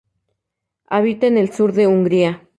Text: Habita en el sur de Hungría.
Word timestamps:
Habita 0.87 1.27
en 1.27 1.37
el 1.37 1.53
sur 1.53 1.73
de 1.73 1.85
Hungría. 1.85 2.49